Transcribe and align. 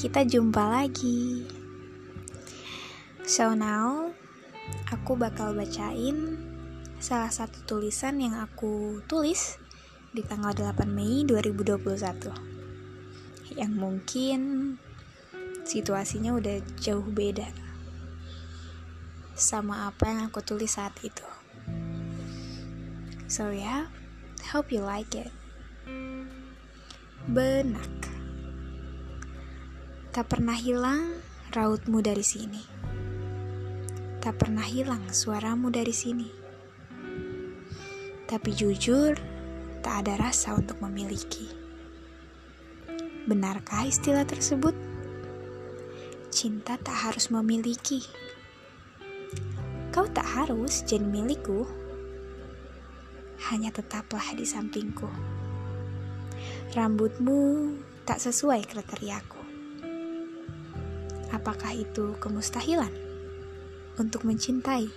kita 0.00 0.24
jumpa 0.24 0.64
lagi. 0.64 1.44
So 3.28 3.52
now, 3.52 4.16
aku 4.88 5.12
bakal 5.12 5.52
bacain 5.52 6.40
salah 6.96 7.28
satu 7.28 7.60
tulisan 7.68 8.16
yang 8.16 8.40
aku 8.40 9.04
tulis 9.04 9.60
di 10.16 10.24
tanggal 10.24 10.56
8 10.56 10.88
Mei 10.88 11.28
2021. 11.28 12.32
Yang 13.60 13.72
mungkin 13.76 14.40
situasinya 15.68 16.32
udah 16.32 16.64
jauh 16.80 17.04
beda 17.04 17.52
sama 19.36 19.84
apa 19.92 20.08
yang 20.08 20.32
aku 20.32 20.40
tulis 20.40 20.80
saat 20.80 20.96
itu. 21.04 21.28
So 23.28 23.52
yeah, 23.52 23.92
hope 24.48 24.72
you 24.72 24.80
like 24.80 25.12
it. 25.12 25.28
Benak. 27.28 27.99
Tak 30.10 30.26
pernah 30.26 30.58
hilang 30.58 31.22
rautmu 31.54 32.02
dari 32.02 32.26
sini. 32.26 32.58
Tak 34.18 34.42
pernah 34.42 34.66
hilang 34.66 35.06
suaramu 35.06 35.70
dari 35.70 35.94
sini. 35.94 36.26
Tapi 38.26 38.50
jujur, 38.50 39.14
tak 39.78 39.94
ada 40.02 40.18
rasa 40.18 40.58
untuk 40.58 40.82
memiliki. 40.82 41.46
Benarkah 43.22 43.86
istilah 43.86 44.26
tersebut? 44.26 44.74
Cinta 46.34 46.74
tak 46.74 47.06
harus 47.06 47.30
memiliki. 47.30 48.02
Kau 49.94 50.10
tak 50.10 50.26
harus 50.26 50.82
jadi 50.90 51.06
milikku. 51.06 51.70
Hanya 53.46 53.70
tetaplah 53.70 54.26
di 54.34 54.42
sampingku. 54.42 55.06
Rambutmu 56.74 57.78
tak 58.02 58.18
sesuai 58.18 58.66
kriteriaku. 58.66 59.39
Apakah 61.30 61.70
itu 61.70 62.18
kemustahilan 62.18 62.90
untuk 63.98 64.26
mencintai? 64.26 64.90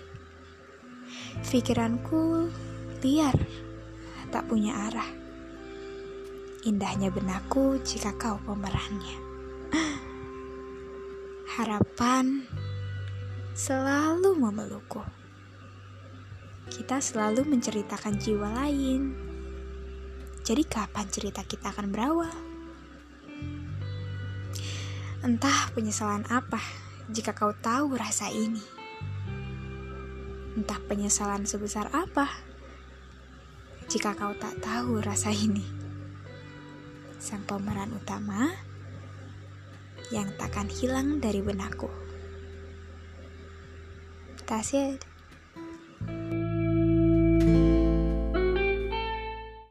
Pikiranku 1.45 2.49
liar, 3.05 3.37
tak 4.33 4.49
punya 4.49 4.89
arah. 4.89 5.09
Indahnya 6.65 7.13
benakku 7.13 7.77
jika 7.85 8.17
kau 8.17 8.41
pemerannya. 8.41 9.17
Harapan 11.59 12.49
selalu 13.53 14.33
memelukku. 14.33 15.05
Kita 16.73 16.97
selalu 16.97 17.45
menceritakan 17.45 18.17
jiwa 18.17 18.49
lain. 18.65 19.13
Jadi 20.41 20.63
kapan 20.65 21.05
cerita 21.13 21.45
kita 21.45 21.69
akan 21.69 21.93
berawal? 21.93 22.52
Entah 25.23 25.71
penyesalan 25.71 26.27
apa 26.27 26.59
jika 27.07 27.31
kau 27.31 27.55
tahu 27.55 27.95
rasa 27.95 28.27
ini. 28.27 28.59
Entah 30.59 30.83
penyesalan 30.83 31.47
sebesar 31.47 31.87
apa 31.95 32.27
jika 33.87 34.19
kau 34.19 34.35
tak 34.35 34.59
tahu 34.59 34.99
rasa 34.99 35.31
ini. 35.31 35.63
Sang 37.23 37.47
pemeran 37.47 37.95
utama 37.95 38.51
yang 40.11 40.27
takkan 40.35 40.67
hilang 40.67 41.23
dari 41.23 41.39
benakku. 41.39 41.87
That's 44.43 44.75
it. 44.75 45.12